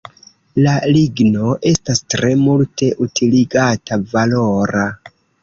La 0.67 0.71
ligno 0.95 1.51
estas 1.71 2.01
tre 2.13 2.31
multe 2.47 2.91
utiligata, 3.09 4.01
valora. 4.17 4.89